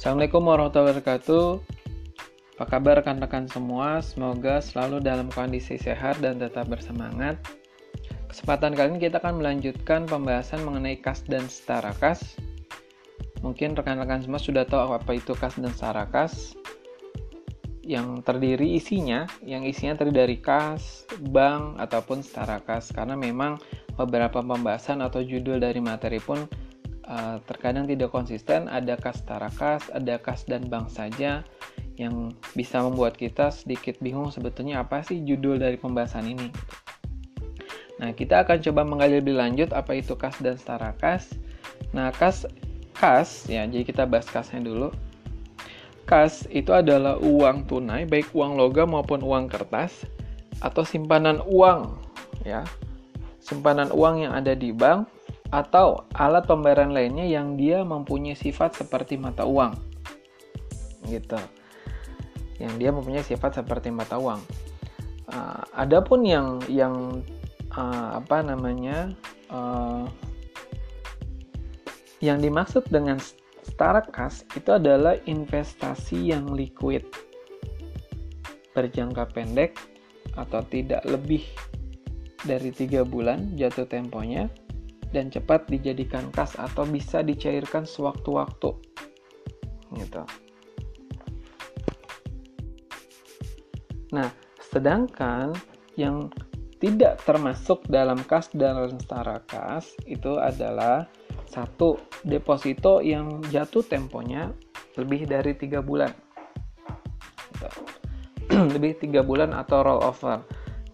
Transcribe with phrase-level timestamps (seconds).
[0.00, 1.46] Assalamualaikum warahmatullahi wabarakatuh.
[2.56, 4.00] Apa kabar rekan-rekan semua?
[4.00, 7.36] Semoga selalu dalam kondisi sehat dan tetap bersemangat.
[8.32, 12.40] Kesempatan kali ini kita akan melanjutkan pembahasan mengenai kas dan setara kas.
[13.44, 16.56] Mungkin rekan-rekan semua sudah tahu apa itu kas dan setara kas.
[17.84, 22.88] Yang terdiri isinya, yang isinya terdiri dari kas, bank, ataupun setara kas.
[22.88, 23.60] Karena memang
[24.00, 26.48] beberapa pembahasan atau judul dari materi pun
[27.10, 28.70] uh, terkadang tidak konsisten.
[28.70, 31.42] Ada kas setara kas, ada kas dan bank saja
[31.98, 36.48] yang bisa membuat kita sedikit bingung sebetulnya apa sih judul dari pembahasan ini.
[38.00, 41.28] Nah, kita akan coba menggali lebih lanjut apa itu kas dan setara kas.
[41.92, 42.48] Nah, kas
[42.96, 44.88] kas ya, jadi kita bahas kasnya dulu.
[46.08, 50.08] Kas itu adalah uang tunai baik uang logam maupun uang kertas
[50.64, 52.00] atau simpanan uang
[52.48, 52.64] ya.
[53.44, 55.19] Simpanan uang yang ada di bank
[55.50, 59.74] atau alat pembayaran lainnya yang dia mempunyai sifat seperti mata uang.
[61.06, 61.38] Gitu
[62.60, 64.38] yang dia mempunyai sifat seperti mata uang.
[65.32, 67.24] Uh, adapun yang yang
[67.72, 69.16] uh, apa namanya
[69.48, 70.04] uh,
[72.20, 73.16] yang dimaksud dengan
[73.64, 77.08] setara kas itu adalah investasi yang liquid
[78.76, 79.80] berjangka pendek
[80.36, 81.42] atau tidak lebih
[82.44, 84.52] dari tiga bulan jatuh temponya
[85.10, 88.70] dan cepat dijadikan kas atau bisa dicairkan sewaktu-waktu.
[89.94, 90.22] Gitu.
[94.14, 94.30] Nah,
[94.70, 95.54] sedangkan
[95.98, 96.30] yang
[96.80, 101.04] tidak termasuk dalam kas dan setara kas itu adalah
[101.50, 104.54] satu deposito yang jatuh temponya
[104.96, 106.10] lebih dari tiga bulan.
[108.74, 110.42] Lebih tiga bulan atau rollover.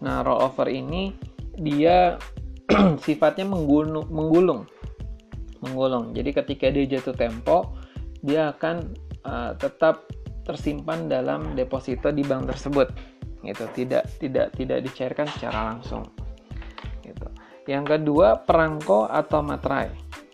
[0.05, 1.09] Nah rollover ini
[1.57, 2.21] dia
[3.05, 4.67] sifatnya menggulung, menggulung.
[5.63, 6.11] Menggulung.
[6.13, 7.73] Jadi ketika dia jatuh tempo
[8.21, 8.91] dia akan
[9.23, 10.09] uh, tetap
[10.43, 12.87] tersimpan dalam deposito di bank tersebut.
[13.43, 13.63] Gitu.
[13.83, 16.03] Tidak tidak tidak dicairkan secara langsung.
[17.03, 17.27] Gitu.
[17.67, 19.91] Yang kedua perangko atau materai.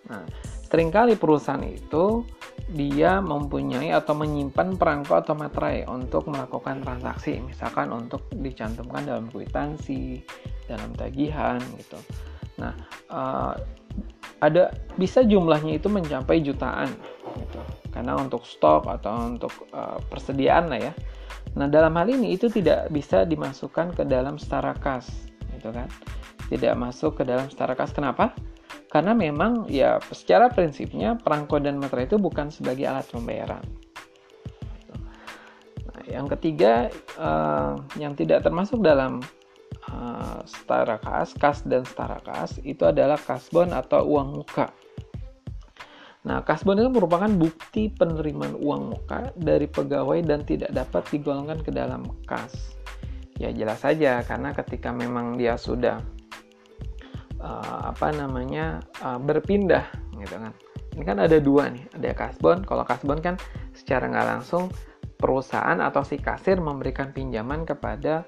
[0.10, 0.26] Nah
[0.74, 2.26] sering kali perusahaan itu
[2.74, 7.38] dia mempunyai atau menyimpan perangko atau materai untuk melakukan transaksi.
[7.46, 10.26] Misalkan untuk dicantumkan dalam kwitansi
[10.68, 12.00] dalam tagihan gitu
[12.60, 12.74] nah
[13.10, 13.54] uh,
[14.44, 16.92] ada bisa jumlahnya itu mencapai jutaan
[17.40, 17.62] gitu
[17.94, 20.94] karena untuk stok atau untuk uh, persediaan lah ya.
[21.54, 25.86] Nah dalam hal ini itu tidak bisa dimasukkan ke dalam setara kas, gitu kan?
[26.50, 27.94] Tidak masuk ke dalam setara kas.
[27.94, 28.34] Kenapa?
[28.90, 33.62] Karena memang ya secara prinsipnya perangko dan materai itu bukan sebagai alat pembayaran.
[35.94, 36.90] Nah, yang ketiga
[37.22, 39.22] uh, yang tidak termasuk dalam
[39.90, 44.72] uh, setara kas, kas dan setara kas itu adalah kasbon atau uang muka.
[46.24, 51.72] Nah, kasbon itu merupakan bukti penerimaan uang muka dari pegawai dan tidak dapat digolongkan ke
[51.76, 52.80] dalam kas.
[53.36, 56.00] Ya jelas saja karena ketika memang dia sudah
[57.44, 59.84] uh, apa namanya uh, berpindah
[60.16, 60.54] gitu kan.
[60.94, 62.64] Ini kan ada dua nih, ada kasbon.
[62.64, 63.36] Kalau kasbon kan
[63.76, 64.70] secara nggak langsung
[65.18, 68.24] perusahaan atau si kasir memberikan pinjaman kepada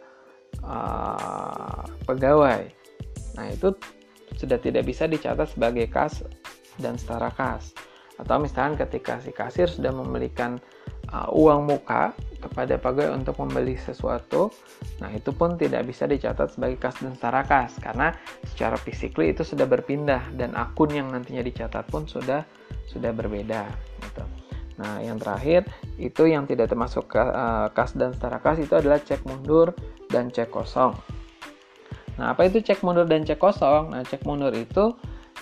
[0.64, 2.70] uh, pegawai.
[3.36, 3.76] Nah itu
[4.36, 6.24] sudah tidak bisa dicatat sebagai kas
[6.80, 7.72] dan setara kas.
[8.16, 10.56] Atau misalkan ketika si kasir sudah memberikan
[11.12, 14.54] uh, uang muka kepada pegawai untuk membeli sesuatu,
[15.04, 18.16] nah itu pun tidak bisa dicatat sebagai kas dan setara kas karena
[18.48, 22.48] secara fisikly itu sudah berpindah dan akun yang nantinya dicatat pun sudah
[22.88, 23.68] sudah berbeda
[24.00, 24.45] gitu.
[24.76, 25.64] Nah, yang terakhir
[25.96, 29.72] itu yang tidak termasuk uh, kas dan setara kas itu adalah cek mundur
[30.12, 30.92] dan cek kosong.
[32.20, 33.96] Nah, apa itu cek mundur dan cek kosong?
[33.96, 34.96] Nah, cek mundur itu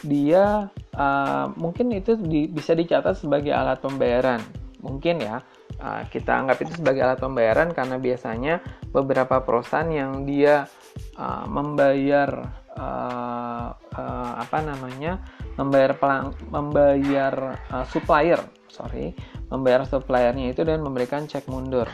[0.05, 4.43] dia uh, mungkin itu di, bisa dicatat sebagai alat pembayaran
[4.83, 5.39] mungkin ya
[5.79, 8.59] uh, kita anggap itu sebagai alat pembayaran karena biasanya
[8.91, 10.67] beberapa perusahaan yang dia
[11.15, 15.23] uh, membayar uh, uh, apa namanya
[15.55, 18.43] membayar pelang, membayar uh, supplier
[18.73, 19.13] sorry
[19.53, 21.85] membayar suppliernya itu dan memberikan cek mundur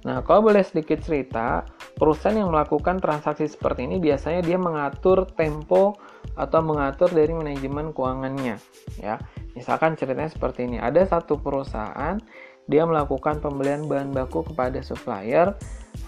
[0.00, 1.68] Nah, kalau boleh sedikit cerita,
[2.00, 6.00] perusahaan yang melakukan transaksi seperti ini biasanya dia mengatur tempo
[6.40, 8.56] atau mengatur dari manajemen keuangannya,
[8.96, 9.20] ya.
[9.52, 12.16] Misalkan ceritanya seperti ini, ada satu perusahaan
[12.64, 15.52] dia melakukan pembelian bahan baku kepada supplier.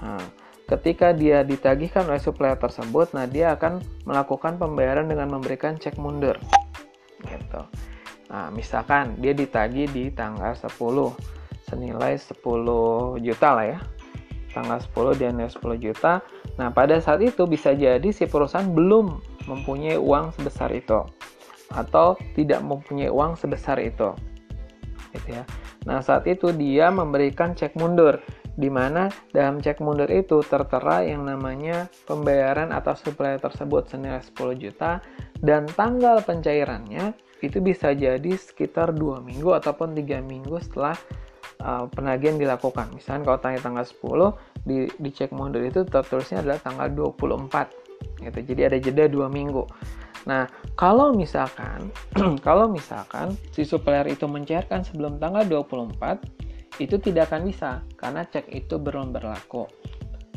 [0.01, 0.25] Nah,
[0.73, 6.41] ketika dia ditagihkan oleh supplier tersebut, nah dia akan melakukan pembayaran dengan memberikan cek mundur.
[7.29, 7.61] Gitu.
[8.33, 10.73] Nah, misalkan dia ditagih di tanggal 10
[11.69, 13.81] senilai 10 juta lah ya.
[14.57, 16.25] Tanggal 10 dia nilai 10 juta.
[16.61, 21.01] Nah pada saat itu bisa jadi si perusahaan belum mempunyai uang sebesar itu
[21.73, 24.13] atau tidak mempunyai uang sebesar itu
[25.13, 25.45] gitu ya.
[25.85, 31.25] Nah, saat itu dia memberikan cek mundur di mana dalam cek mundur itu tertera yang
[31.25, 35.01] namanya pembayaran atas supplier tersebut senilai 10 juta
[35.41, 40.95] dan tanggal pencairannya itu bisa jadi sekitar dua minggu ataupun tiga minggu setelah
[41.63, 42.95] uh, penagihan dilakukan.
[42.95, 47.83] Misalnya kalau tanya tanggal 10 di, di cek mundur itu tertulisnya adalah tanggal 24
[48.23, 48.39] gitu.
[48.43, 49.67] Jadi ada jeda dua minggu.
[50.27, 50.47] Nah,
[50.79, 51.91] kalau misalkan
[52.47, 58.47] kalau misalkan si supplier itu mencairkan sebelum tanggal 24, itu tidak akan bisa karena cek
[58.55, 59.67] itu belum berlaku.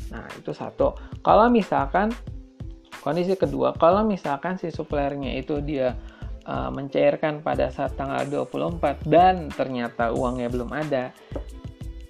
[0.09, 0.97] Nah, itu satu.
[1.21, 2.13] Kalau misalkan
[3.05, 5.93] kondisi kedua, kalau misalkan si suppliernya itu dia
[6.45, 11.11] uh, mencairkan pada saat tanggal 24 dan ternyata uangnya belum ada,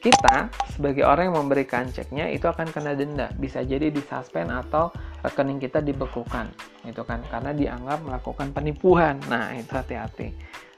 [0.06, 3.34] kita sebagai orang yang memberikan ceknya itu akan kena denda.
[3.42, 4.94] Bisa jadi disuspend atau
[5.26, 6.46] rekening kita dibekukan
[6.86, 7.26] itu kan?
[7.26, 9.18] Karena dianggap melakukan penipuan.
[9.26, 10.30] Nah itu hati-hati.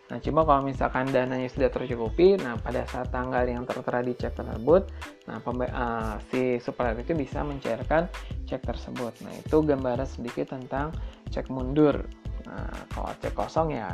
[0.07, 4.39] Nah cuma kalau misalkan dananya sudah tercukupi nah pada saat tanggal yang tertera di cek
[4.39, 4.87] tersebut
[5.27, 8.07] nah uh, si supplier itu bisa mencairkan
[8.47, 9.11] cek tersebut.
[9.27, 10.95] Nah itu gambaran sedikit tentang
[11.27, 12.07] cek mundur
[12.47, 13.91] nah kalau cek kosong ya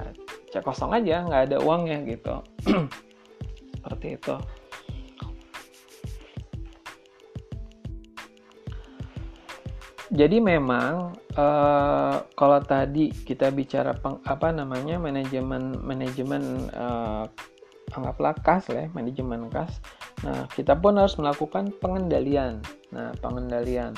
[0.54, 2.36] cek kosong aja nggak ada uangnya gitu.
[3.74, 4.36] Seperti itu.
[10.14, 17.26] Jadi memang uh, kalau tadi kita bicara peng, apa namanya manajemen manajemen uh,
[17.98, 19.82] anggaplah kas ya manajemen kas.
[20.22, 22.62] Nah kita pun harus melakukan pengendalian.
[22.94, 23.98] Nah pengendalian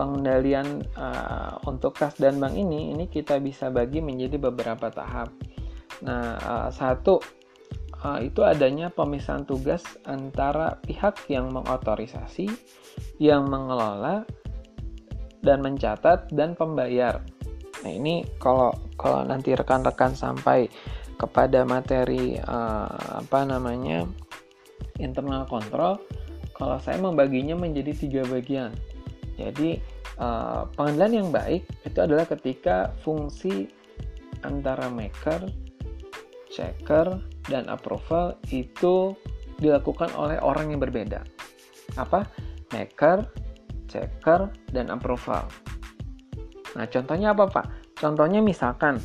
[0.00, 5.28] pengendalian uh, untuk kas dan bank ini ini kita bisa bagi menjadi beberapa tahap
[6.00, 7.20] nah uh, satu
[8.04, 12.48] uh, itu adanya pemisahan tugas antara pihak yang mengotorisasi
[13.20, 14.24] yang mengelola
[15.40, 17.20] dan mencatat dan pembayar.
[17.80, 20.68] Nah, ini kalau kalau nanti rekan-rekan sampai
[21.16, 24.04] kepada materi uh, apa namanya
[25.00, 25.96] internal control,
[26.52, 28.72] kalau saya membaginya menjadi tiga bagian.
[29.40, 29.80] Jadi
[30.20, 33.72] uh, pengendalian yang baik itu adalah ketika fungsi
[34.44, 35.48] antara maker,
[36.52, 39.16] checker, dan approval itu
[39.56, 41.24] dilakukan oleh orang yang berbeda.
[41.96, 42.28] Apa?
[42.76, 43.24] Maker,
[43.88, 45.48] checker, dan approval.
[46.76, 47.66] Nah, contohnya apa, Pak?
[47.98, 49.02] Contohnya misalkan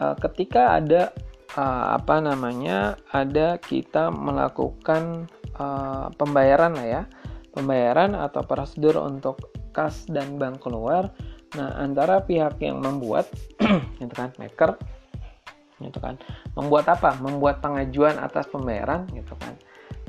[0.00, 1.12] uh, ketika ada
[1.58, 2.96] uh, apa namanya?
[3.10, 5.26] ada kita melakukan
[5.58, 7.02] uh, pembayaran lah ya.
[7.50, 11.10] Pembayaran atau prosedur untuk kas dan bank keluar.
[11.58, 13.26] Nah, antara pihak yang membuat
[14.02, 14.78] itu kan maker
[15.80, 16.20] gitu kan.
[16.54, 17.16] Membuat apa?
[17.18, 19.54] Membuat pengajuan atas pembayaran gitu kan.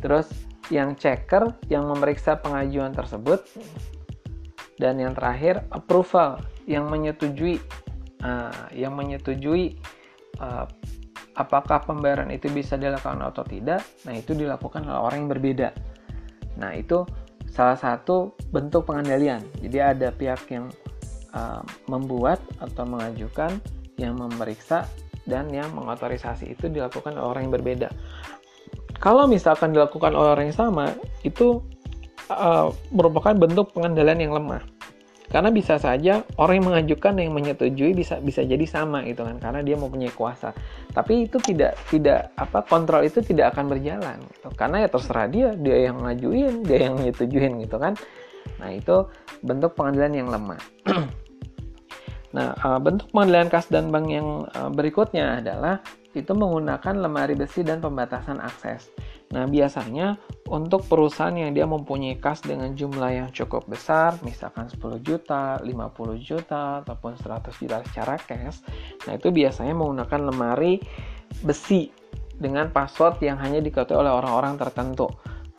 [0.01, 0.29] Terus
[0.71, 3.43] yang checker yang memeriksa pengajuan tersebut
[4.79, 7.59] dan yang terakhir approval yang menyetujui
[8.23, 9.77] uh, yang menyetujui
[10.39, 10.65] uh,
[11.35, 15.69] apakah pembayaran itu bisa dilakukan atau tidak nah itu dilakukan oleh orang yang berbeda
[16.55, 17.03] nah itu
[17.51, 19.43] salah satu bentuk pengendalian.
[19.59, 20.71] Jadi ada pihak yang
[21.35, 21.61] uh,
[21.91, 23.59] membuat atau mengajukan
[23.99, 24.87] yang memeriksa
[25.27, 26.55] dan yang mengotorisasi.
[26.55, 27.89] Itu dilakukan oleh orang yang berbeda.
[28.97, 30.95] Kalau misalkan dilakukan oleh orang yang sama
[31.27, 31.59] itu
[32.31, 34.63] uh, merupakan bentuk pengendalian yang lemah.
[35.31, 39.63] Karena bisa saja orang yang mengajukan yang menyetujui bisa bisa jadi sama gitu kan karena
[39.63, 40.51] dia mempunyai kuasa.
[40.91, 44.51] Tapi itu tidak tidak apa kontrol itu tidak akan berjalan gitu.
[44.59, 47.95] Karena ya terserah dia, dia yang ngajuin, dia yang menyetujuin gitu kan.
[48.59, 49.07] Nah, itu
[49.41, 50.61] bentuk pengendalian yang lemah.
[52.35, 55.79] nah, uh, bentuk pengendalian kas dan bank yang uh, berikutnya adalah
[56.11, 58.91] itu menggunakan lemari besi dan pembatasan akses.
[59.31, 60.19] Nah, biasanya
[60.51, 66.19] untuk perusahaan yang dia mempunyai kas dengan jumlah yang cukup besar, misalkan 10 juta, 50
[66.19, 68.59] juta, ataupun 100 juta secara cash,
[69.07, 70.83] nah itu biasanya menggunakan lemari
[71.47, 71.87] besi
[72.35, 75.07] dengan password yang hanya diketahui oleh orang-orang tertentu.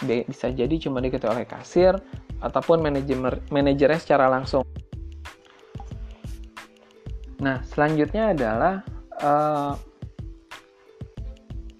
[0.04, 1.96] Bisa jadi cuma diketahui oleh kasir
[2.44, 3.16] ataupun manajer
[3.48, 4.66] manajernya secara langsung.
[7.40, 8.74] Nah, selanjutnya adalah
[9.22, 9.74] uh,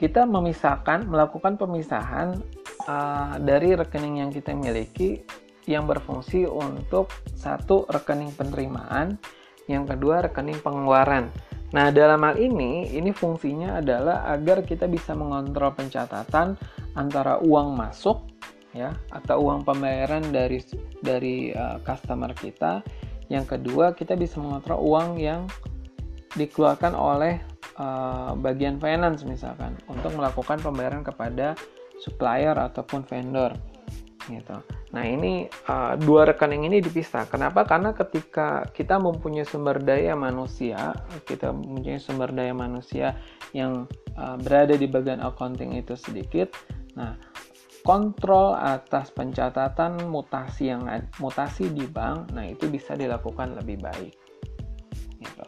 [0.03, 2.35] kita memisahkan, melakukan pemisahan
[2.91, 5.23] uh, dari rekening yang kita miliki
[5.71, 7.07] yang berfungsi untuk
[7.39, 9.15] satu rekening penerimaan,
[9.71, 11.31] yang kedua rekening pengeluaran.
[11.71, 16.59] Nah, dalam hal ini, ini fungsinya adalah agar kita bisa mengontrol pencatatan
[16.99, 18.27] antara uang masuk
[18.75, 20.59] ya atau uang pembayaran dari
[20.99, 22.83] dari uh, customer kita.
[23.31, 25.47] Yang kedua, kita bisa mengontrol uang yang
[26.35, 27.52] dikeluarkan oleh
[27.83, 31.59] uh, bagian finance misalkan untuk melakukan pembayaran kepada
[31.99, 33.59] supplier ataupun vendor
[34.31, 34.55] gitu.
[34.95, 37.27] Nah ini uh, dua rekening ini dipisah.
[37.27, 37.67] Kenapa?
[37.67, 40.95] Karena ketika kita mempunyai sumber daya manusia,
[41.27, 43.19] kita mempunyai sumber daya manusia
[43.51, 46.55] yang uh, berada di bagian accounting itu sedikit.
[46.95, 47.19] Nah,
[47.83, 50.87] kontrol atas pencatatan mutasi yang
[51.19, 54.15] mutasi di bank, nah itu bisa dilakukan lebih baik.
[55.19, 55.45] Gitu.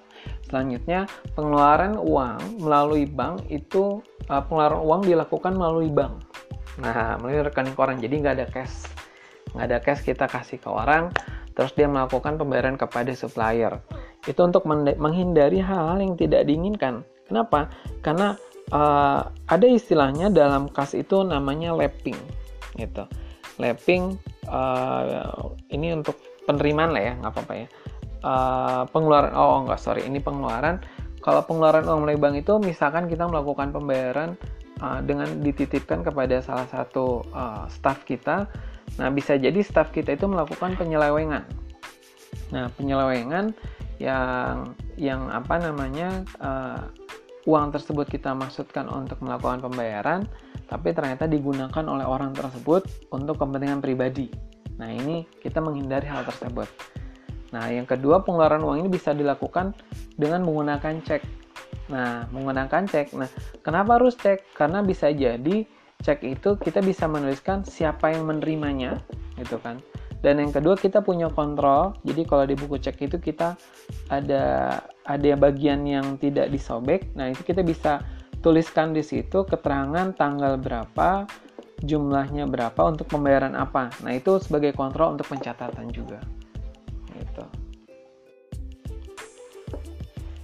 [0.49, 6.21] Selanjutnya, pengeluaran uang melalui bank itu uh, pengeluaran uang dilakukan melalui bank.
[6.79, 8.91] Nah, melalui rekening orang, jadi nggak ada cash,
[9.55, 11.11] nggak ada cash kita kasih ke orang,
[11.55, 13.79] terus dia melakukan pembayaran kepada supplier.
[14.27, 17.07] Itu untuk menghindari hal-hal yang tidak diinginkan.
[17.25, 17.73] Kenapa?
[18.05, 18.37] Karena
[18.73, 22.17] uh, ada istilahnya dalam kas itu namanya lapping
[22.79, 23.05] gitu
[23.61, 24.17] lapping
[24.49, 26.17] uh, ini untuk
[26.49, 27.69] penerimaan lah ya nggak apa-apa ya
[28.25, 30.81] uh, pengeluaran oh enggak sorry ini pengeluaran
[31.21, 34.41] kalau pengeluaran uang melalui bank itu misalkan kita melakukan pembayaran
[34.81, 38.49] uh, dengan dititipkan kepada salah satu uh, staff kita
[38.97, 41.45] nah bisa jadi staff kita itu melakukan penyelewengan
[42.49, 43.53] nah penyelewengan
[44.03, 46.83] yang yang apa namanya uh,
[47.45, 50.25] uang tersebut kita maksudkan untuk melakukan pembayaran,
[50.69, 54.33] tapi ternyata digunakan oleh orang tersebut untuk kepentingan pribadi.
[54.81, 56.67] Nah, ini kita menghindari hal tersebut.
[57.55, 59.79] Nah, yang kedua, pengeluaran uang ini bisa dilakukan
[60.19, 61.23] dengan menggunakan cek.
[61.95, 63.15] Nah, menggunakan cek.
[63.15, 63.31] Nah,
[63.63, 64.59] kenapa harus cek?
[64.59, 65.63] Karena bisa jadi
[66.03, 68.99] cek itu kita bisa menuliskan siapa yang menerimanya,
[69.39, 69.79] gitu kan.
[70.19, 71.95] Dan yang kedua kita punya kontrol.
[72.03, 73.55] Jadi kalau di buku cek itu kita
[74.09, 74.45] ada
[75.05, 77.13] ada bagian yang tidak disobek.
[77.15, 78.03] Nah, itu kita bisa
[78.41, 81.29] tuliskan di situ keterangan tanggal berapa,
[81.85, 83.93] jumlahnya berapa untuk pembayaran apa.
[84.01, 86.19] Nah, itu sebagai kontrol untuk pencatatan juga.
[87.15, 87.45] Gitu.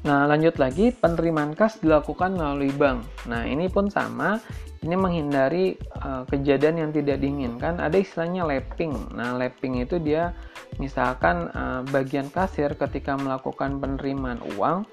[0.00, 3.04] Nah, lanjut lagi, penerimaan kas dilakukan melalui bank.
[3.28, 4.40] Nah, ini pun sama,
[4.80, 10.32] ini menghindari uh, kejadian yang tidak diinginkan ada istilahnya lapping nah lapping itu dia
[10.80, 14.88] misalkan uh, bagian kasir ketika melakukan penerimaan uang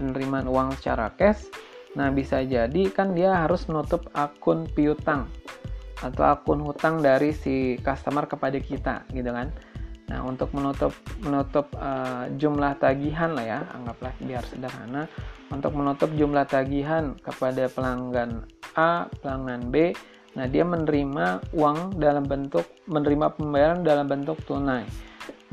[0.00, 1.52] penerimaan uang secara cash
[1.92, 5.28] nah bisa jadi kan dia harus menutup akun piutang
[6.00, 9.52] atau akun hutang dari si customer kepada kita gitu kan
[10.10, 10.90] Nah, untuk menutup
[11.22, 15.06] menutup uh, jumlah tagihan lah ya, anggaplah biar sederhana,
[15.54, 18.42] untuk menutup jumlah tagihan kepada pelanggan
[18.74, 19.94] A, pelanggan B,
[20.34, 24.82] nah dia menerima uang dalam bentuk menerima pembayaran dalam bentuk tunai.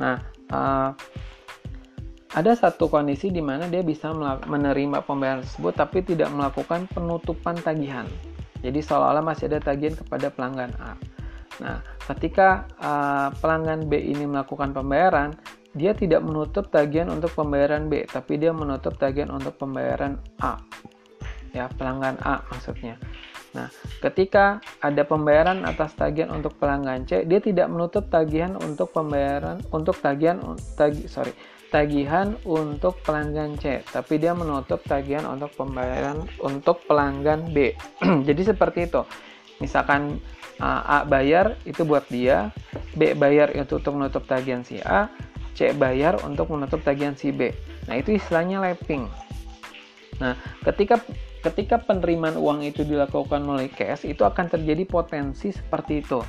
[0.01, 0.89] Nah, uh,
[2.33, 4.09] ada satu kondisi di mana dia bisa
[4.45, 8.09] menerima pembayaran tersebut tapi tidak melakukan penutupan tagihan.
[8.65, 10.97] Jadi seolah-olah masih ada tagihan kepada pelanggan A.
[11.57, 15.33] Nah, ketika uh, pelanggan B ini melakukan pembayaran,
[15.77, 20.57] dia tidak menutup tagihan untuk pembayaran B, tapi dia menutup tagihan untuk pembayaran A.
[21.53, 22.97] Ya, pelanggan A maksudnya.
[23.55, 23.71] Nah,
[24.03, 29.97] ketika ada pembayaran atas tagihan untuk pelanggan C, dia tidak menutup tagihan untuk pembayaran untuk
[29.97, 30.37] tagihan
[30.77, 31.33] tagi, sorry,
[31.73, 37.73] tagihan untuk pelanggan C, tapi dia menutup tagihan untuk pembayaran untuk pelanggan B.
[38.27, 39.01] Jadi seperti itu.
[39.57, 40.21] Misalkan
[40.61, 42.49] A bayar itu buat dia,
[42.97, 45.05] B bayar itu untuk menutup tagihan si A,
[45.53, 47.53] C bayar untuk menutup tagihan si B.
[47.85, 49.05] Nah, itu istilahnya lapping.
[50.17, 50.33] Nah,
[50.65, 50.97] ketika
[51.45, 56.19] ketika penerimaan uang itu dilakukan melalui cash, itu akan terjadi potensi seperti itu.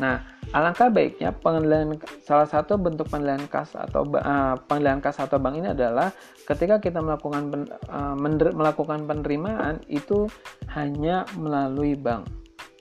[0.00, 0.20] Nah,
[0.56, 5.72] alangkah baiknya pengendalian salah satu bentuk pengendalian kas atau uh, pengendalian kas atau bank ini
[5.72, 6.12] adalah
[6.48, 8.16] ketika kita melakukan pen, uh,
[8.56, 10.28] melakukan penerimaan itu
[10.72, 12.28] hanya melalui bank.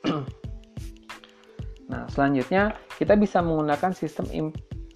[2.09, 4.47] Selanjutnya kita bisa menggunakan sistem im,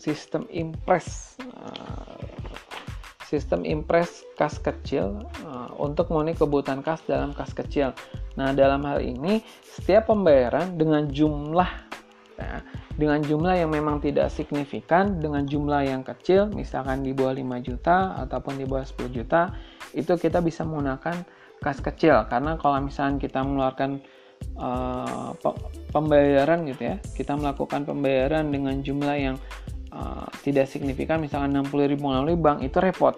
[0.01, 2.20] sistem impress uh,
[3.34, 7.89] sistem impress kas kecil uh, untuk memenuhi kebutuhan kas dalam kas kecil.
[8.38, 11.70] Nah, dalam hal ini setiap pembayaran dengan jumlah
[12.38, 12.62] ya,
[12.93, 18.13] dengan jumlah yang memang tidak signifikan dengan jumlah yang kecil, misalkan di bawah 5 juta
[18.22, 19.50] ataupun di bawah 10 juta,
[19.98, 21.25] itu kita bisa menggunakan
[21.58, 24.03] kas kecil karena kalau misalnya kita mengeluarkan
[24.58, 25.32] uh,
[25.94, 26.96] pembayaran gitu ya.
[27.14, 29.36] Kita melakukan pembayaran dengan jumlah yang
[29.94, 33.16] uh, tidak signifikan misalkan 60.000 melalui bank itu repot.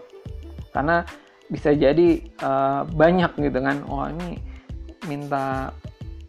[0.75, 1.05] Karena
[1.47, 3.77] bisa jadi uh, banyak gitu kan.
[3.87, 4.39] Oh ini
[5.05, 5.71] minta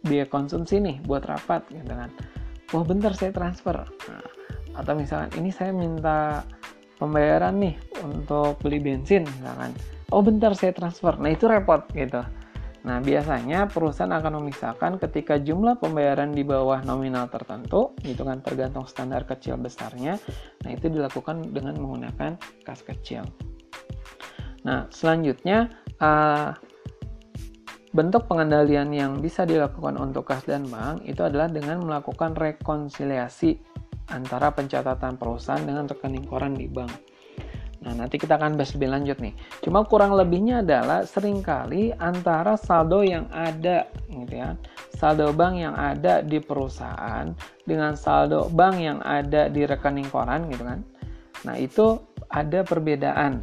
[0.05, 2.09] biaya konsumsi nih buat rapat gitu kan.
[2.71, 3.75] Wah oh, bentar saya transfer.
[3.83, 4.25] Nah,
[4.77, 6.45] atau misalkan ini saya minta
[7.01, 7.75] pembayaran nih
[8.05, 9.73] untuk beli bensin misalkan.
[10.13, 11.19] Oh bentar saya transfer.
[11.19, 12.23] Nah itu repot gitu
[12.87, 18.87] Nah, biasanya perusahaan akan memisahkan ketika jumlah pembayaran di bawah nominal tertentu, itu kan tergantung
[18.87, 20.15] standar kecil besarnya.
[20.63, 23.27] Nah, itu dilakukan dengan menggunakan kas kecil.
[24.63, 25.67] Nah, selanjutnya
[25.99, 26.55] uh,
[27.91, 33.59] bentuk pengendalian yang bisa dilakukan untuk kas dan bank itu adalah dengan melakukan rekonsiliasi
[34.15, 37.06] antara pencatatan perusahaan dengan rekening koran di bank.
[37.87, 39.31] Nah, nanti kita akan bahas lebih lanjut nih.
[39.63, 44.59] Cuma kurang lebihnya adalah sering kali antara saldo yang ada gitu ya.
[44.91, 47.31] Saldo bank yang ada di perusahaan
[47.63, 50.83] dengan saldo bank yang ada di rekening koran gitu kan.
[51.47, 51.95] Nah, itu
[52.27, 53.39] ada perbedaan.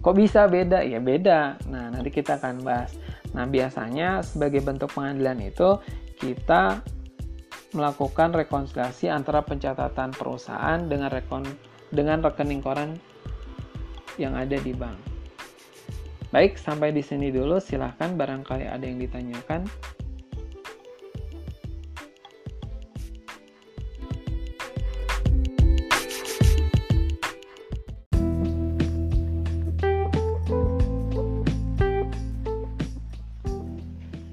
[0.00, 0.80] Kok bisa beda?
[0.80, 1.60] Ya beda.
[1.68, 2.96] Nah, nanti kita akan bahas.
[3.36, 5.76] Nah, biasanya sebagai bentuk pengadilan itu
[6.16, 6.80] kita
[7.76, 11.44] melakukan rekonsiliasi antara pencatatan perusahaan dengan rekon
[11.92, 12.96] dengan rekening koran
[14.20, 14.96] yang ada di bank.
[16.32, 17.60] Baik, sampai di sini dulu.
[17.60, 19.68] Silahkan barangkali ada yang ditanyakan.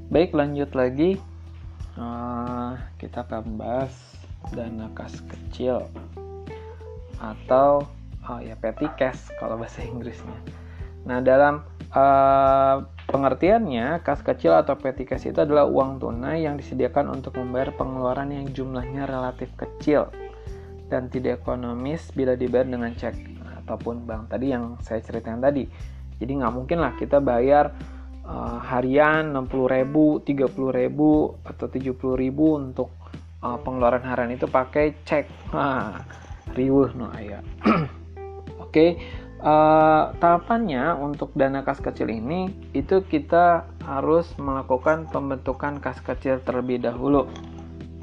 [0.10, 1.22] Baik, lanjut lagi
[3.00, 3.96] kita akan bahas
[4.52, 5.88] dana kas kecil
[7.20, 7.88] atau
[8.30, 10.38] oh ya petty cash kalau bahasa Inggrisnya.
[11.10, 17.10] Nah dalam uh, pengertiannya kas kecil atau petty cash itu adalah uang tunai yang disediakan
[17.10, 20.14] untuk membayar pengeluaran yang jumlahnya relatif kecil
[20.90, 23.18] dan tidak ekonomis bila dibayar dengan cek
[23.66, 25.66] ataupun bank tadi yang saya ceritakan tadi.
[26.20, 27.74] Jadi nggak mungkin lah kita bayar
[28.26, 30.50] uh, harian 60.000, 30.000
[31.46, 32.90] atau 70.000 untuk
[33.46, 35.54] uh, pengeluaran harian itu pakai cek.
[35.54, 36.02] Nah,
[36.54, 37.46] riuh no ayah.
[38.70, 39.02] Oke,
[39.42, 46.78] uh, tahapannya untuk dana kas kecil ini itu kita harus melakukan pembentukan kas kecil terlebih
[46.78, 47.26] dahulu.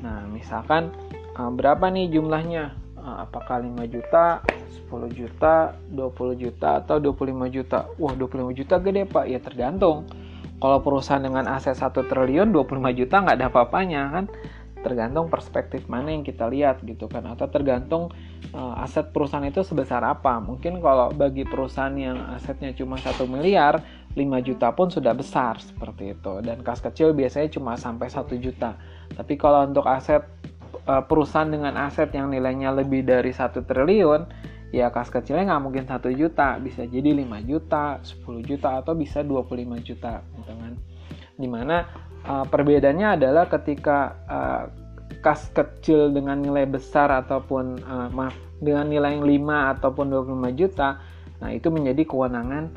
[0.02, 0.90] Nah, misalkan
[1.38, 2.74] uh, berapa nih jumlahnya?
[2.98, 4.42] Uh, apakah 5 juta,
[4.90, 7.86] 10 juta, 20 juta atau 25 juta?
[7.94, 9.30] Wah, 25 juta gede, Pak.
[9.30, 10.10] Ya tergantung
[10.58, 14.24] kalau perusahaan dengan aset 1 triliun 25 juta nggak ada apa-apanya kan
[14.86, 18.14] tergantung perspektif mana yang kita lihat gitu kan atau tergantung
[18.54, 20.38] uh, aset perusahaan itu sebesar apa.
[20.38, 23.82] Mungkin kalau bagi perusahaan yang asetnya cuma satu miliar
[24.14, 26.32] 5 juta pun sudah besar seperti itu.
[26.46, 28.78] Dan kas kecil biasanya cuma sampai satu juta.
[29.10, 30.22] Tapi kalau untuk aset
[30.86, 35.84] uh, perusahaan dengan aset yang nilainya lebih dari satu triliun ya kas kecilnya nggak mungkin
[35.90, 36.62] satu juta.
[36.62, 40.72] Bisa jadi 5 juta 10 juta atau bisa 25 juta gitu kan.
[41.36, 44.64] Di mana uh, perbedaannya adalah ketika uh,
[45.22, 50.98] kas kecil dengan nilai besar ataupun uh, maaf dengan nilai yang 5 ataupun 25 juta
[51.36, 52.72] nah itu menjadi kewenangan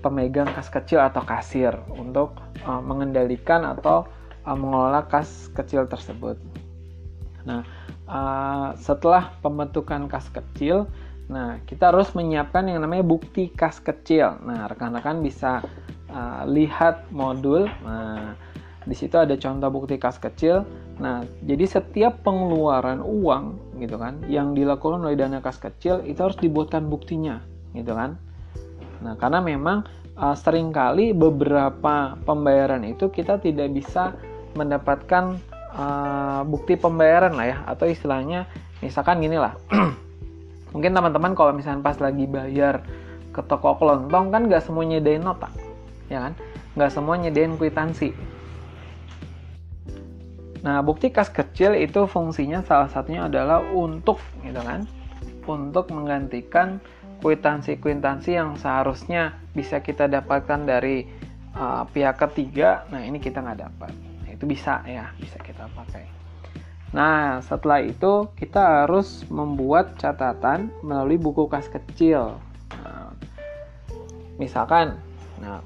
[0.00, 4.06] pemegang kas kecil atau kasir untuk uh, mengendalikan atau
[4.46, 6.38] uh, mengelola kas kecil tersebut
[7.44, 7.66] nah
[8.08, 10.88] uh, setelah pembentukan kas kecil
[11.24, 14.36] Nah, kita harus menyiapkan yang namanya bukti kas kecil.
[14.44, 15.64] Nah, rekan-rekan bisa
[16.12, 17.64] uh, lihat modul.
[17.80, 18.36] Nah,
[18.84, 20.64] di situ ada contoh bukti kas kecil.
[21.00, 26.36] Nah, jadi setiap pengeluaran uang gitu kan yang dilakukan oleh dana kas kecil itu harus
[26.38, 27.40] dibuatkan buktinya,
[27.72, 28.20] gitu kan.
[29.00, 34.14] Nah, karena memang uh, sering kali beberapa pembayaran itu kita tidak bisa
[34.54, 35.38] mendapatkan
[35.74, 38.46] uh, bukti pembayaran lah ya atau istilahnya
[38.78, 39.58] misalkan gini lah
[40.74, 42.86] mungkin teman-teman kalau misalnya pas lagi bayar
[43.34, 45.50] ke toko kelontong kan nggak semua nyediain nota
[46.06, 46.32] ya kan
[46.78, 48.14] nggak semua nyediain kwitansi
[50.64, 54.88] nah bukti kas kecil itu fungsinya salah satunya adalah untuk gitu kan
[55.44, 56.80] untuk menggantikan
[57.20, 61.08] kwitansi-kwitansi yang seharusnya bisa kita dapatkan dari
[61.56, 62.84] uh, pihak ketiga.
[62.92, 63.92] Nah ini kita nggak dapat.
[63.96, 66.04] Nah, itu bisa ya bisa kita pakai.
[66.94, 72.38] Nah, setelah itu kita harus membuat catatan melalui buku kas kecil.
[72.70, 73.10] Nah,
[74.38, 74.94] misalkan,
[75.42, 75.58] nah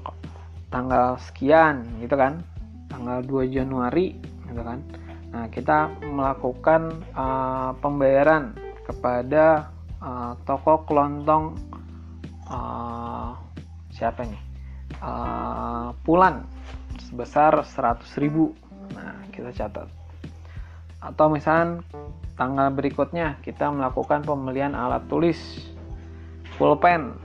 [0.73, 2.41] tanggal sekian gitu kan,
[2.89, 4.17] tanggal 2 Januari
[4.49, 4.79] gitu kan.
[5.29, 9.69] Nah, kita melakukan uh, pembayaran kepada
[10.01, 11.53] uh, toko kelontong
[12.49, 13.37] uh,
[13.93, 14.41] siapa nih?
[14.99, 16.43] Uh, Pulan
[16.97, 18.09] sebesar 100.000.
[18.97, 19.99] Nah, kita catat
[20.99, 21.79] atau misalnya
[22.35, 25.39] tanggal berikutnya kita melakukan pembelian alat tulis
[26.59, 27.15] pulpen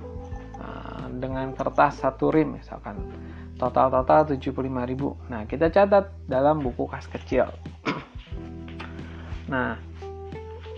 [0.59, 2.95] nah, dengan kertas satu rim misalkan
[3.65, 7.49] total-total 75.000 nah kita catat dalam buku kas kecil.
[9.49, 9.81] Nah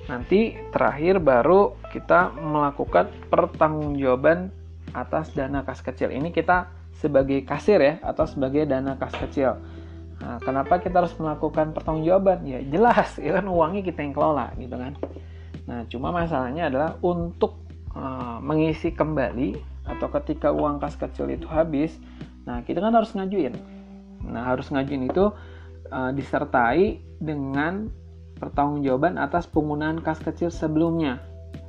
[0.07, 4.55] nanti terakhir baru kita melakukan pertanggungjawaban
[4.95, 6.15] atas dana kas kecil.
[6.15, 9.59] Ini kita sebagai kasir ya atau sebagai dana kas kecil.
[10.17, 12.49] Nah, kenapa kita harus melakukan pertanggungjawaban?
[12.49, 13.45] Ya jelas, ya kan?
[13.53, 14.93] Uangnya kita yang kelola gitu kan.
[15.69, 17.61] Nah, cuma masalahnya adalah untuk
[17.93, 21.95] uh, mengisi kembali atau ketika uang kas kecil itu habis,
[22.47, 23.53] nah kita kan harus ngajuin.
[24.27, 25.31] Nah, harus ngajuin itu
[25.93, 27.91] uh, disertai dengan
[28.37, 31.21] pertanggungjawaban atas penggunaan kas kecil sebelumnya,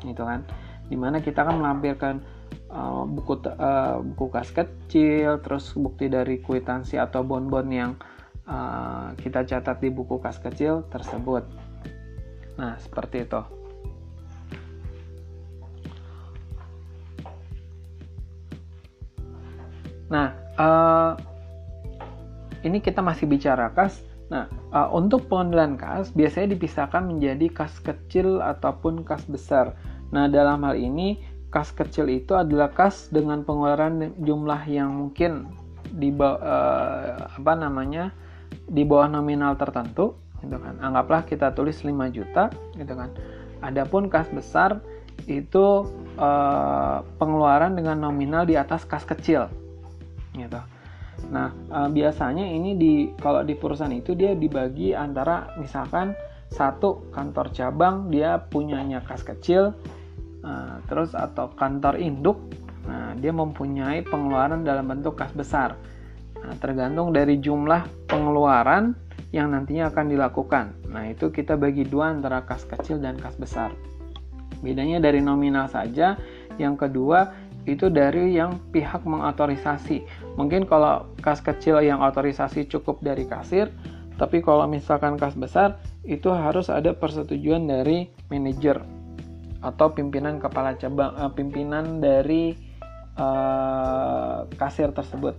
[0.03, 0.47] gitu kan.
[0.87, 2.23] Di mana kita akan melampirkan
[2.71, 7.91] uh, buku uh, buku kas kecil, terus bukti dari kwitansi atau bon-bon yang
[8.47, 11.43] uh, kita catat di buku kas kecil tersebut.
[12.57, 13.41] Nah, seperti itu.
[20.07, 21.13] Nah, uh,
[22.65, 24.01] ini kita masih bicara kas.
[24.27, 29.77] Nah, uh, untuk pengendalian kas biasanya dipisahkan menjadi kas kecil ataupun kas besar.
[30.11, 35.47] Nah, dalam hal ini kas kecil itu adalah kas dengan pengeluaran jumlah yang mungkin
[35.95, 36.35] di uh,
[37.39, 38.11] apa namanya
[38.67, 40.75] di bawah nominal tertentu, gitu kan.
[40.83, 43.15] Anggaplah kita tulis 5 juta, gitu kan.
[43.63, 44.83] Adapun kas besar
[45.25, 45.87] itu
[46.19, 49.47] uh, pengeluaran dengan nominal di atas kas kecil,
[50.39, 50.61] gitu.
[51.33, 56.13] Nah, uh, biasanya ini di kalau di perusahaan itu dia dibagi antara misalkan
[56.53, 59.73] satu kantor cabang dia punyanya kas kecil,
[60.45, 62.37] uh, terus atau kantor induk,
[62.85, 65.73] nah dia mempunyai pengeluaran dalam bentuk kas besar.
[66.37, 68.93] Nah, tergantung dari jumlah pengeluaran
[69.35, 70.65] yang nantinya akan dilakukan.
[70.87, 73.73] Nah, itu kita bagi dua antara kas kecil dan kas besar.
[74.63, 76.15] Bedanya dari nominal saja.
[76.57, 77.29] Yang kedua,
[77.67, 80.07] itu dari yang pihak mengotorisasi.
[80.39, 83.67] Mungkin kalau kas kecil yang otorisasi cukup dari kasir,
[84.15, 85.75] tapi kalau misalkan kas besar
[86.07, 88.79] itu harus ada persetujuan dari manajer
[89.59, 92.55] atau pimpinan kepala cabang, uh, pimpinan dari
[93.19, 95.35] uh, kasir tersebut.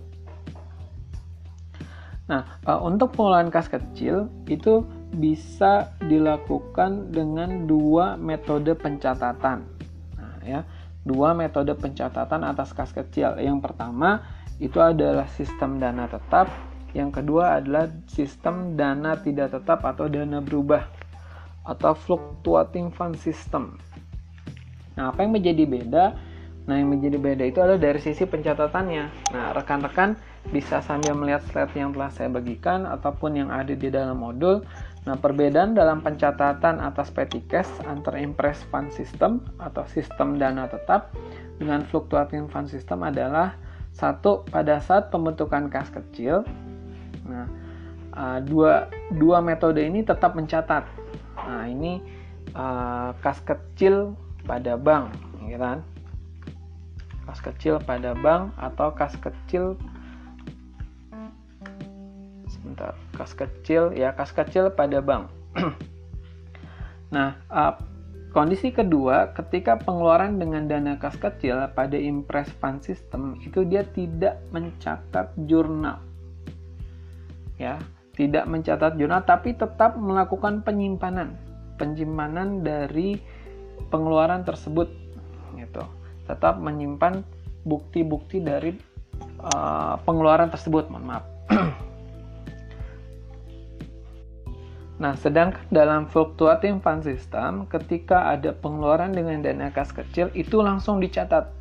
[2.29, 9.65] Nah, uh, untuk pengelolaan kas kecil itu bisa dilakukan dengan dua metode pencatatan.
[10.13, 10.61] Nah, ya
[11.09, 13.41] dua metode pencatatan atas kas kecil.
[13.41, 14.21] Yang pertama
[14.61, 16.53] itu adalah sistem dana tetap,
[16.93, 20.85] yang kedua adalah sistem dana tidak tetap atau dana berubah
[21.65, 23.81] atau fluctuating fund system.
[24.93, 26.05] Nah, apa yang menjadi beda?
[26.69, 29.33] Nah, yang menjadi beda itu adalah dari sisi pencatatannya.
[29.33, 30.13] Nah, rekan-rekan
[30.53, 34.61] bisa sambil melihat slide yang telah saya bagikan ataupun yang ada di dalam modul
[35.07, 41.15] Nah, perbedaan dalam pencatatan atas petty cash antara impress fund system atau sistem dana tetap
[41.55, 43.55] dengan fluctuating fund system adalah
[43.95, 46.43] satu pada saat pembentukan kas kecil.
[47.25, 47.47] Nah,
[48.43, 50.83] dua dua metode ini tetap mencatat.
[51.39, 52.03] Nah, ini
[52.53, 55.15] uh, kas kecil pada bank,
[55.47, 55.79] ya kan?
[57.23, 59.79] Kas kecil pada bank atau kas kecil
[62.69, 65.25] sebentar kas kecil ya kas kecil pada bank.
[67.09, 67.73] Nah uh,
[68.29, 74.37] kondisi kedua ketika pengeluaran dengan dana kas kecil pada impress fund system itu dia tidak
[74.53, 75.97] mencatat jurnal.
[77.57, 77.81] Ya
[78.13, 81.33] tidak mencatat jurnal tapi tetap melakukan penyimpanan.
[81.81, 83.17] Penyimpanan dari
[83.89, 84.93] pengeluaran tersebut
[85.57, 85.81] gitu.
[86.29, 87.25] Tetap menyimpan
[87.65, 88.77] bukti-bukti dari
[89.41, 91.25] uh, pengeluaran tersebut mohon maaf
[94.99, 100.99] Nah, sedangkan dalam fluctuating fund system, ketika ada pengeluaran dengan dana kas kecil, itu langsung
[100.99, 101.55] dicatat.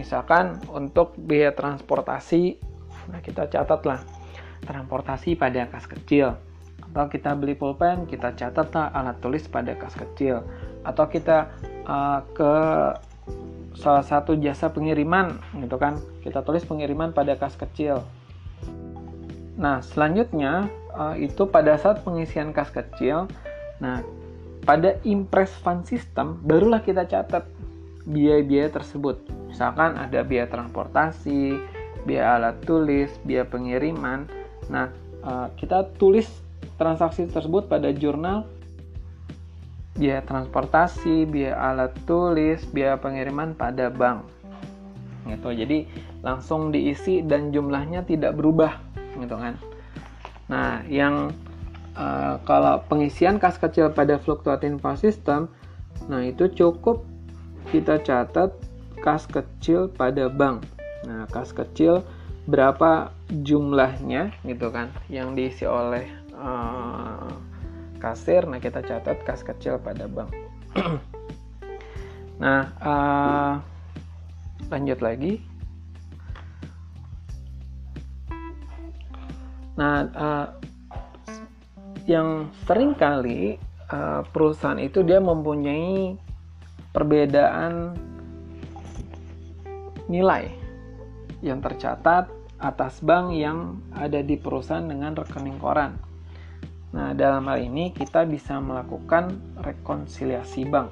[0.00, 2.56] Misalkan untuk biaya transportasi,
[3.12, 4.00] nah kita catatlah
[4.64, 6.40] transportasi pada kas kecil.
[6.88, 10.40] Atau kita beli pulpen, kita catatlah alat tulis pada kas kecil.
[10.88, 11.52] Atau kita
[11.84, 12.54] uh, ke
[13.76, 18.00] salah satu jasa pengiriman, gitu kan, kita tulis pengiriman pada kas kecil.
[19.60, 23.30] Nah, selanjutnya uh, itu pada saat pengisian kas kecil.
[23.78, 24.02] Nah,
[24.66, 27.46] pada impress fund system barulah kita catat
[28.04, 29.22] biaya-biaya tersebut.
[29.48, 31.56] Misalkan ada biaya transportasi,
[32.02, 34.26] biaya alat tulis, biaya pengiriman.
[34.66, 34.90] Nah,
[35.22, 36.26] uh, kita tulis
[36.76, 38.44] transaksi tersebut pada jurnal
[39.98, 44.22] biaya transportasi, biaya alat tulis, biaya pengiriman pada bank.
[45.26, 45.48] Gitu.
[45.50, 45.78] Jadi
[46.22, 48.78] langsung diisi dan jumlahnya tidak berubah,
[49.18, 49.58] gitu kan.
[50.48, 51.36] Nah, yang
[51.92, 55.52] uh, kalau pengisian kas kecil pada fluctuating fund system,
[56.08, 57.04] nah itu cukup
[57.68, 58.56] kita catat
[59.04, 60.64] kas kecil pada bank.
[61.04, 62.00] Nah, kas kecil
[62.48, 67.28] berapa jumlahnya gitu kan yang diisi oleh uh,
[68.00, 68.48] kasir.
[68.48, 70.32] Nah, kita catat kas kecil pada bank.
[72.42, 73.52] nah, uh,
[74.72, 75.44] lanjut lagi.
[79.78, 80.46] Nah, uh,
[82.10, 83.62] yang sering kali
[83.94, 86.18] uh, perusahaan itu dia mempunyai
[86.90, 87.94] perbedaan
[90.10, 90.50] nilai
[91.44, 92.26] yang tercatat
[92.58, 95.94] atas bank yang ada di perusahaan dengan rekening koran.
[96.90, 100.90] Nah, dalam hal ini kita bisa melakukan rekonsiliasi bank.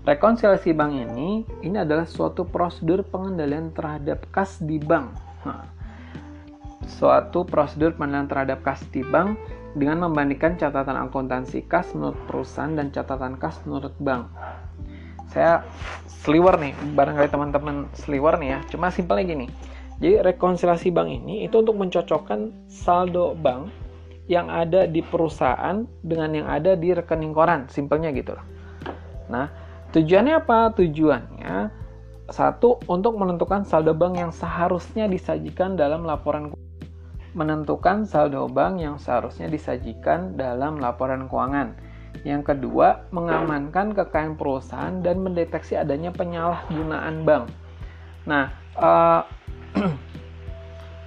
[0.00, 5.12] rekonsiliasi bank ini ini adalah suatu prosedur pengendalian terhadap kas di bank.
[5.44, 5.79] Nah,
[6.90, 9.38] suatu prosedur pengendalian terhadap kas di bank
[9.78, 14.26] dengan membandingkan catatan akuntansi kas menurut perusahaan dan catatan kas menurut bank.
[15.30, 15.62] Saya
[16.10, 18.58] sliver nih, barangkali teman-teman sliver nih ya.
[18.74, 19.46] Cuma simpelnya gini.
[20.02, 23.70] Jadi rekonsiliasi bank ini itu untuk mencocokkan saldo bank
[24.26, 28.46] yang ada di perusahaan dengan yang ada di rekening koran, simpelnya gitu loh.
[29.30, 29.46] Nah,
[29.94, 30.74] tujuannya apa?
[30.74, 31.54] Tujuannya
[32.30, 36.54] satu untuk menentukan saldo bank yang seharusnya disajikan dalam laporan
[37.32, 41.78] menentukan saldo bank yang seharusnya disajikan dalam laporan keuangan.
[42.26, 47.44] Yang kedua, mengamankan kekayaan perusahaan dan mendeteksi adanya penyalahgunaan bank.
[48.26, 49.22] Nah, uh,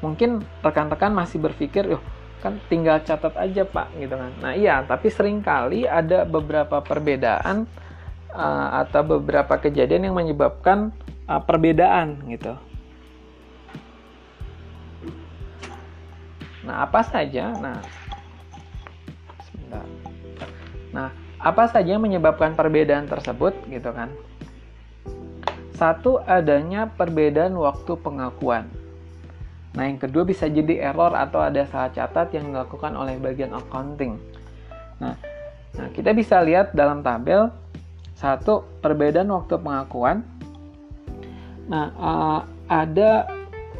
[0.03, 2.01] mungkin rekan-rekan masih berpikir, "Yoh,
[2.39, 4.31] kan tinggal catat aja, Pak." gitu kan.
[4.39, 7.67] Nah, iya, tapi sering kali ada beberapa perbedaan
[8.31, 10.95] uh, atau beberapa kejadian yang menyebabkan
[11.27, 12.55] uh, perbedaan gitu.
[16.63, 17.51] Nah, apa saja?
[17.59, 17.77] Nah,
[19.43, 19.85] sebentar.
[20.95, 21.09] Nah,
[21.43, 24.09] apa saja yang menyebabkan perbedaan tersebut gitu kan?
[25.75, 28.71] Satu, adanya perbedaan waktu pengakuan.
[29.73, 34.21] Nah, yang kedua bisa jadi error atau ada salah catat yang dilakukan oleh bagian accounting.
[35.01, 35.17] Nah,
[35.73, 37.49] nah kita bisa lihat dalam tabel
[38.13, 40.21] satu perbedaan waktu pengakuan.
[41.67, 43.27] Nah, uh, ada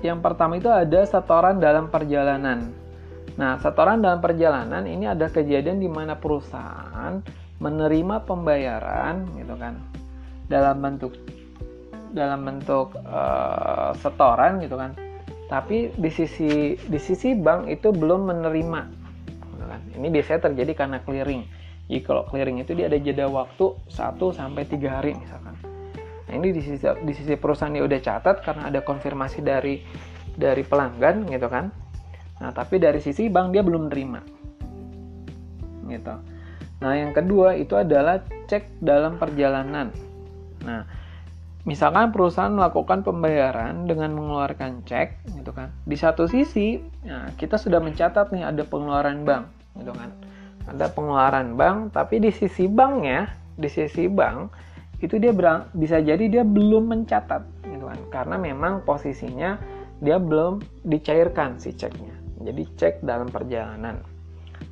[0.03, 2.75] yang pertama itu ada setoran dalam perjalanan.
[3.39, 7.23] Nah, setoran dalam perjalanan ini ada kejadian di mana perusahaan
[7.57, 9.79] menerima pembayaran gitu kan
[10.51, 11.15] dalam bentuk
[12.13, 14.93] dalam bentuk uh, setoran gitu kan.
[15.47, 18.81] Tapi di sisi di sisi bank itu belum menerima.
[19.25, 19.81] Gitu kan.
[19.97, 21.41] Ini biasanya terjadi karena clearing.
[21.89, 25.72] Jadi kalau clearing itu dia ada jeda waktu 1 sampai 3 hari misalkan.
[26.33, 29.85] Nah, ini di sisi di sisi perusahaan dia udah catat karena ada konfirmasi dari
[30.33, 31.69] dari pelanggan gitu kan.
[32.41, 34.17] Nah, tapi dari sisi bank dia belum terima.
[35.85, 36.15] Gitu.
[36.81, 39.93] Nah, yang kedua itu adalah cek dalam perjalanan.
[40.65, 40.89] Nah,
[41.69, 45.69] misalkan perusahaan melakukan pembayaran dengan mengeluarkan cek gitu kan.
[45.85, 50.09] Di satu sisi, nah, kita sudah mencatat nih ada pengeluaran bank gitu kan.
[50.65, 54.72] Ada pengeluaran bank, tapi di sisi banknya, di sisi bank
[55.03, 57.99] itu dia berang, bisa jadi dia belum mencatat gitu kan.
[58.07, 59.59] Karena memang posisinya
[59.99, 62.15] dia belum dicairkan si ceknya.
[62.43, 63.99] Jadi cek dalam perjalanan.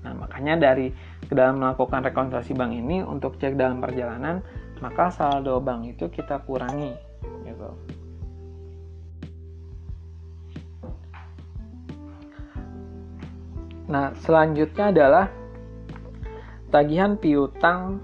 [0.01, 0.91] Nah makanya dari
[1.27, 4.39] dalam melakukan rekonsiliasi bank ini untuk cek dalam perjalanan
[4.81, 6.97] maka saldo bank itu kita kurangi
[7.45, 7.69] gitu.
[13.91, 15.25] Nah, selanjutnya adalah
[16.71, 17.99] tagihan piutang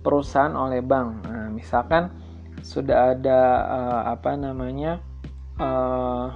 [0.00, 1.26] perusahaan oleh bank.
[1.26, 2.12] Nah, misalkan
[2.60, 5.00] sudah ada uh, apa namanya
[5.56, 6.32] uh,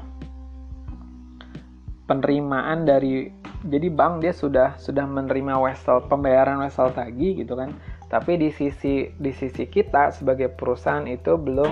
[2.08, 3.30] penerimaan dari
[3.60, 7.76] jadi bank dia sudah sudah menerima wesel pembayaran wesel tagi gitu kan.
[8.10, 11.70] Tapi di sisi di sisi kita sebagai perusahaan itu belum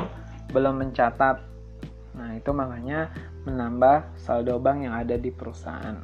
[0.55, 1.37] belum mencatat.
[2.15, 3.11] Nah itu makanya
[3.43, 5.99] menambah saldo bank yang ada di perusahaan.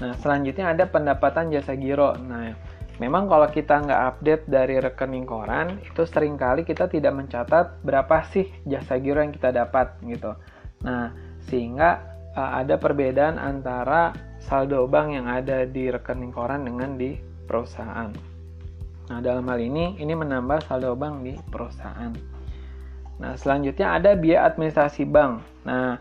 [0.00, 2.14] Nah selanjutnya ada pendapatan jasa giro.
[2.14, 2.54] Nah
[3.00, 8.28] Memang kalau kita nggak update dari rekening koran, itu sering kali kita tidak mencatat berapa
[8.28, 10.36] sih jasa giro yang kita dapat gitu.
[10.84, 11.08] Nah,
[11.48, 12.04] sehingga
[12.36, 14.12] uh, ada perbedaan antara
[14.44, 17.16] saldo bank yang ada di rekening koran dengan di
[17.48, 18.12] perusahaan.
[19.08, 22.12] Nah, dalam hal ini, ini menambah saldo bank di perusahaan.
[23.16, 25.40] Nah, selanjutnya ada biaya administrasi bank.
[25.64, 25.96] Nah,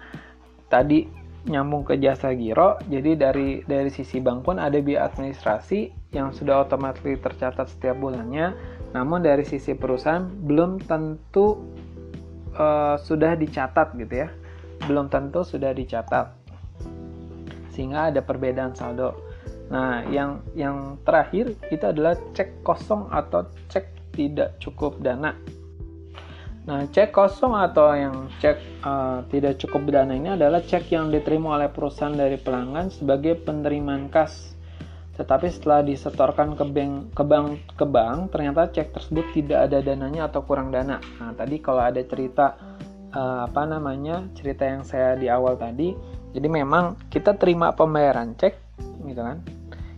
[0.68, 1.08] tadi
[1.48, 6.68] nyambung ke jasa giro, jadi dari dari sisi bank pun ada biaya administrasi yang sudah
[6.68, 8.58] otomatis tercatat setiap bulannya,
[8.92, 11.64] namun dari sisi perusahaan belum tentu
[12.60, 14.30] uh, sudah dicatat gitu ya,
[14.84, 16.36] belum tentu sudah dicatat,
[17.72, 19.16] sehingga ada perbedaan saldo.
[19.70, 23.86] Nah, yang yang terakhir itu adalah cek kosong atau cek
[24.18, 25.38] tidak cukup dana.
[26.70, 31.58] Nah, cek kosong atau yang cek uh, tidak cukup dana ini adalah cek yang diterima
[31.58, 34.54] oleh perusahaan dari pelanggan sebagai penerimaan kas
[35.18, 40.30] tetapi setelah disetorkan ke bank, ke bank ke bank ternyata cek tersebut tidak ada dananya
[40.30, 41.02] atau kurang dana.
[41.18, 42.54] Nah, tadi kalau ada cerita
[43.18, 44.30] uh, apa namanya?
[44.38, 45.92] cerita yang saya di awal tadi,
[46.38, 48.54] jadi memang kita terima pembayaran cek
[49.10, 49.42] gitu kan.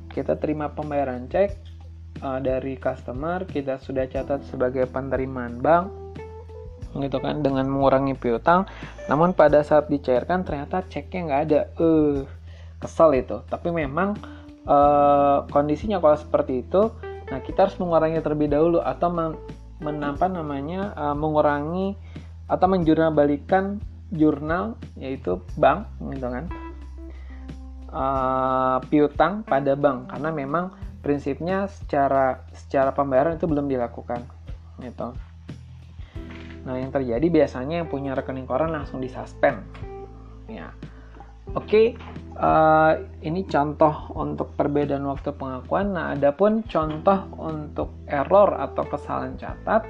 [0.08, 1.50] Kita terima pembayaran cek
[2.24, 6.01] uh, dari customer, kita sudah catat sebagai penerimaan bank
[6.96, 8.68] gitu kan dengan mengurangi piutang.
[9.08, 11.60] Namun pada saat dicairkan ternyata ceknya nggak ada.
[11.80, 12.42] Eh
[12.82, 13.46] kesel itu.
[13.46, 14.18] Tapi memang
[14.66, 16.90] uh, kondisinya kalau seperti itu,
[17.30, 19.14] nah kita harus mengurangi terlebih dahulu atau
[19.78, 21.94] menapa namanya uh, mengurangi
[22.50, 23.80] atau menjurnal balikan
[24.12, 26.46] jurnal yaitu bank gitu kan.
[27.92, 30.72] Uh, piutang pada bank karena memang
[31.04, 34.26] prinsipnya secara secara pembayaran itu belum dilakukan
[34.80, 35.14] gitu.
[36.72, 39.60] Nah, yang terjadi biasanya yang punya rekening koran langsung disuspend.
[40.48, 40.72] Ya.
[41.52, 41.86] Oke, okay,
[42.40, 45.92] uh, eh, ini contoh untuk perbedaan waktu pengakuan.
[45.92, 49.84] Nah, adapun contoh untuk error atau kesalahan catat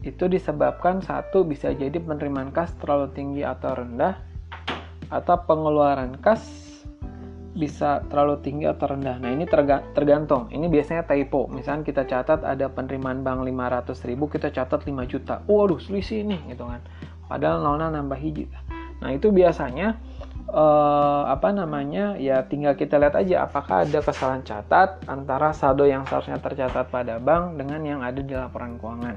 [0.00, 4.16] itu disebabkan satu bisa jadi penerimaan kas terlalu tinggi atau rendah
[5.12, 6.63] atau pengeluaran kas
[7.54, 9.22] bisa terlalu tinggi atau rendah.
[9.22, 9.46] Nah, ini
[9.94, 10.50] tergantung.
[10.50, 11.46] Ini biasanya typo.
[11.46, 15.40] Misalnya kita catat ada penerimaan bank 500 ribu, kita catat 5 juta.
[15.46, 16.82] Waduh, selisih nih, gitu kan.
[17.30, 18.50] Padahal nolnya nambah hiji.
[18.98, 20.02] Nah, itu biasanya
[20.50, 22.18] eh, apa namanya?
[22.18, 27.22] Ya tinggal kita lihat aja apakah ada kesalahan catat antara saldo yang seharusnya tercatat pada
[27.22, 29.16] bank dengan yang ada di laporan keuangan.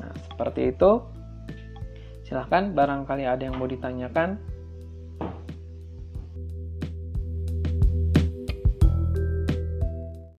[0.00, 1.02] Nah, seperti itu.
[2.24, 4.40] Silahkan barangkali ada yang mau ditanyakan